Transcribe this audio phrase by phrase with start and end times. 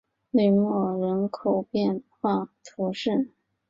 [0.31, 3.29] 吕莫人口变化图示